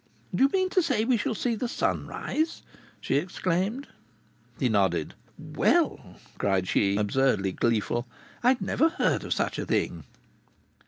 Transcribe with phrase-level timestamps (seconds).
[0.33, 2.63] "Do you mean to say we shall see the sun rise?"
[2.99, 3.87] she exclaimed.
[4.59, 5.13] He nodded.
[5.37, 8.07] "Well!" cried she, absurdly gleeful,
[8.43, 10.05] "I never heard of such a thing!"